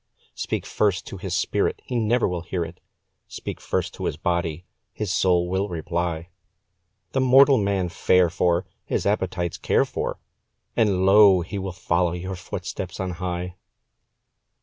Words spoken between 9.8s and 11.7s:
for, And lo! he